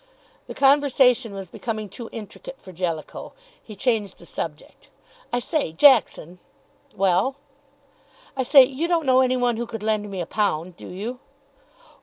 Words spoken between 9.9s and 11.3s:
me a pound, do you?"